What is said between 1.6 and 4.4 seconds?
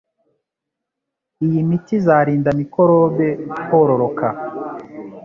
miti izarinda mikorobe kororoka